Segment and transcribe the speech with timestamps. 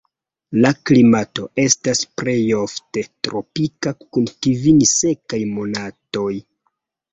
[0.61, 6.29] La klimato estas plejofte tropika kun kvin sekaj monatoj.